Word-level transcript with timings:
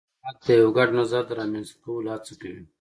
حکومت 0.27 0.35
د 0.47 0.49
یو 0.61 0.69
ګډ 0.77 0.89
نظر 0.99 1.21
د 1.27 1.31
رامنځته 1.39 1.75
کولو 1.83 2.09
هڅه 2.15 2.33
کوي 2.41 2.63